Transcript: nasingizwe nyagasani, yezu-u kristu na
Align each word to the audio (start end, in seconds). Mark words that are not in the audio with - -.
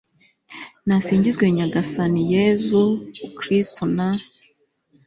nasingizwe 0.87 1.45
nyagasani, 1.57 2.21
yezu-u 2.33 3.29
kristu 3.37 3.83
na 3.95 4.09